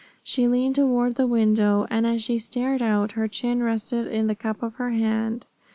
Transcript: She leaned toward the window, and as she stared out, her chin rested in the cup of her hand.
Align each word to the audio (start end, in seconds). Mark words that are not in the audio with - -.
She 0.23 0.47
leaned 0.47 0.77
toward 0.77 1.13
the 1.13 1.27
window, 1.27 1.85
and 1.91 2.07
as 2.07 2.23
she 2.23 2.39
stared 2.39 2.81
out, 2.81 3.11
her 3.11 3.27
chin 3.27 3.61
rested 3.61 4.07
in 4.07 4.25
the 4.25 4.33
cup 4.33 4.63
of 4.63 4.73
her 4.77 4.89
hand. 4.89 5.45